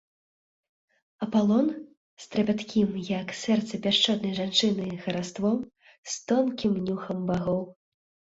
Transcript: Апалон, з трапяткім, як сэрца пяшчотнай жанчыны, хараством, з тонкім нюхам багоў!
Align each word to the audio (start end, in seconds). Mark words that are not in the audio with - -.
Апалон, 1.23 1.67
з 2.23 2.29
трапяткім, 2.31 2.89
як 3.09 3.27
сэрца 3.41 3.79
пяшчотнай 3.85 4.33
жанчыны, 4.39 4.87
хараством, 5.03 5.57
з 6.15 6.19
тонкім 6.31 6.73
нюхам 6.89 7.19
багоў! 7.29 7.61